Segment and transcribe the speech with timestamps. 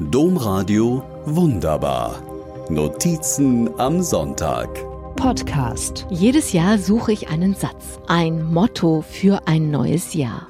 [0.00, 2.22] Domradio Wunderbar.
[2.70, 4.68] Notizen am Sonntag.
[5.16, 6.06] Podcast.
[6.08, 10.48] Jedes Jahr suche ich einen Satz, ein Motto für ein neues Jahr.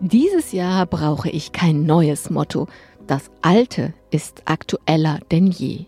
[0.00, 2.68] Dieses Jahr brauche ich kein neues Motto.
[3.06, 5.86] Das alte ist aktueller denn je.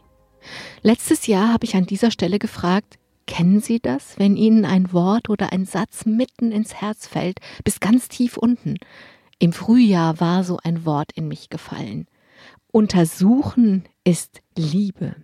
[0.81, 5.29] Letztes Jahr habe ich an dieser Stelle gefragt, kennen Sie das, wenn Ihnen ein Wort
[5.29, 8.79] oder ein Satz mitten ins Herz fällt, bis ganz tief unten?
[9.39, 12.07] Im Frühjahr war so ein Wort in mich gefallen.
[12.73, 15.17] Untersuchen ist Liebe.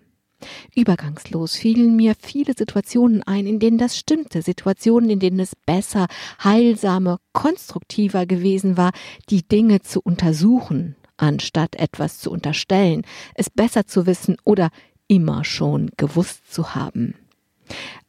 [0.75, 6.07] Übergangslos fielen mir viele Situationen ein, in denen das stimmte, Situationen, in denen es besser,
[6.43, 8.93] heilsamer, konstruktiver gewesen war,
[9.31, 13.03] die Dinge zu untersuchen, anstatt etwas zu unterstellen,
[13.35, 14.71] es besser zu wissen oder
[15.07, 17.15] immer schon gewusst zu haben.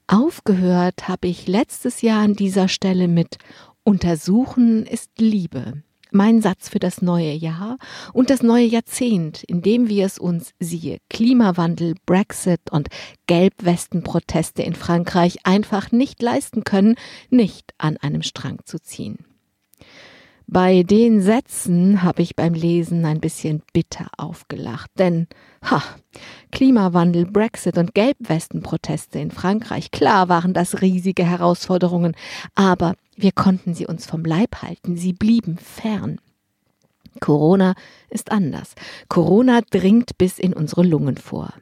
[0.08, 3.38] Aufgehört habe ich letztes Jahr an dieser Stelle mit
[3.84, 7.78] Untersuchen ist Liebe mein Satz für das neue Jahr
[8.14, 12.90] und das neue Jahrzehnt, in dem wir es uns, siehe Klimawandel, Brexit und
[13.28, 16.96] Gelbwestenproteste in Frankreich einfach nicht leisten können,
[17.30, 19.26] nicht an einem Strang zu ziehen.
[20.48, 25.28] Bei den Sätzen habe ich beim Lesen ein bisschen bitter aufgelacht, denn
[25.64, 25.82] ha,
[26.52, 32.16] Klimawandel, Brexit und Gelbwestenproteste in Frankreich, klar waren das riesige Herausforderungen,
[32.56, 36.20] aber wir konnten sie uns vom Leib halten, sie blieben fern.
[37.20, 37.76] Corona
[38.10, 38.76] ist anders.
[39.08, 41.54] Corona dringt bis in unsere Lungen vor.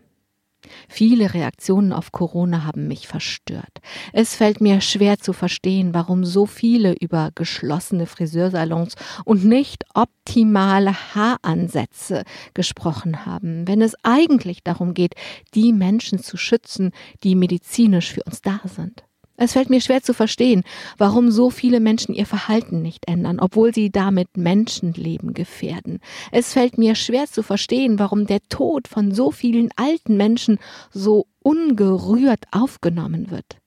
[0.87, 3.79] Viele Reaktionen auf Corona haben mich verstört.
[4.13, 8.95] Es fällt mir schwer zu verstehen, warum so viele über geschlossene Friseursalons
[9.25, 12.23] und nicht optimale Haaransätze
[12.53, 15.15] gesprochen haben, wenn es eigentlich darum geht,
[15.53, 16.91] die Menschen zu schützen,
[17.23, 19.03] die medizinisch für uns da sind.
[19.43, 20.61] Es fällt mir schwer zu verstehen,
[20.99, 25.99] warum so viele Menschen ihr Verhalten nicht ändern, obwohl sie damit Menschenleben gefährden.
[26.31, 30.59] Es fällt mir schwer zu verstehen, warum der Tod von so vielen alten Menschen
[30.91, 33.57] so ungerührt aufgenommen wird.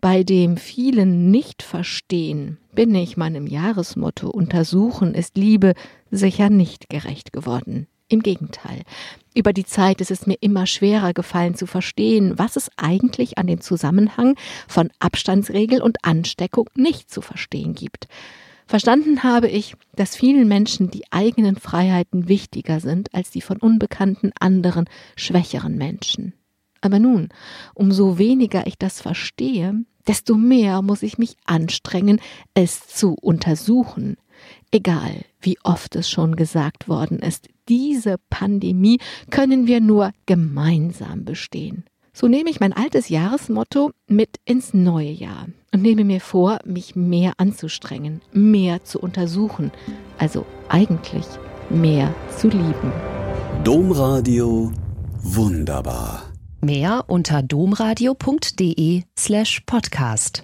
[0.00, 5.74] Bei dem vielen Nicht-Verstehen bin ich meinem Jahresmotto Untersuchen ist Liebe
[6.10, 7.86] sicher nicht gerecht geworden.
[8.08, 8.82] Im Gegenteil.
[9.34, 13.46] Über die Zeit ist es mir immer schwerer gefallen zu verstehen, was es eigentlich an
[13.46, 14.34] dem Zusammenhang
[14.66, 18.08] von Abstandsregel und Ansteckung nicht zu verstehen gibt.
[18.66, 24.32] Verstanden habe ich, dass vielen Menschen die eigenen Freiheiten wichtiger sind als die von unbekannten
[24.38, 26.34] anderen, schwächeren Menschen.
[26.80, 27.28] Aber nun,
[27.74, 29.74] umso weniger ich das verstehe,
[30.06, 32.20] desto mehr muss ich mich anstrengen,
[32.54, 34.16] es zu untersuchen.
[34.70, 38.98] Egal, wie oft es schon gesagt worden ist, diese Pandemie
[39.30, 41.84] können wir nur gemeinsam bestehen.
[42.12, 46.96] So nehme ich mein altes Jahresmotto mit ins neue Jahr und nehme mir vor, mich
[46.96, 49.70] mehr anzustrengen, mehr zu untersuchen,
[50.18, 51.24] also eigentlich
[51.70, 52.92] mehr zu lieben.
[53.62, 54.72] Domradio
[55.22, 56.24] wunderbar.
[56.60, 60.42] Mehr unter domradio.de slash podcast.